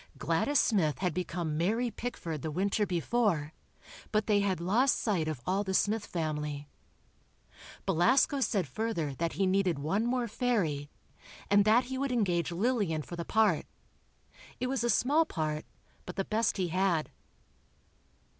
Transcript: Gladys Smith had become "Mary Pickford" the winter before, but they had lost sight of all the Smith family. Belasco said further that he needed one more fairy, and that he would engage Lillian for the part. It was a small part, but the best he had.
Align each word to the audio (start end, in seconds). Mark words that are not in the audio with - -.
Gladys 0.17 0.59
Smith 0.59 0.97
had 0.97 1.13
become 1.13 1.59
"Mary 1.59 1.91
Pickford" 1.91 2.41
the 2.41 2.49
winter 2.49 2.87
before, 2.87 3.53
but 4.11 4.25
they 4.25 4.39
had 4.39 4.59
lost 4.59 4.97
sight 4.97 5.27
of 5.27 5.41
all 5.45 5.63
the 5.63 5.75
Smith 5.75 6.07
family. 6.07 6.67
Belasco 7.85 8.39
said 8.39 8.67
further 8.67 9.13
that 9.13 9.33
he 9.33 9.45
needed 9.45 9.77
one 9.77 10.07
more 10.07 10.27
fairy, 10.27 10.89
and 11.51 11.65
that 11.65 11.83
he 11.83 11.99
would 11.99 12.11
engage 12.11 12.51
Lillian 12.51 13.03
for 13.03 13.15
the 13.15 13.23
part. 13.25 13.67
It 14.59 14.65
was 14.65 14.83
a 14.83 14.89
small 14.89 15.23
part, 15.23 15.65
but 16.07 16.15
the 16.15 16.25
best 16.25 16.57
he 16.57 16.69
had. 16.69 17.11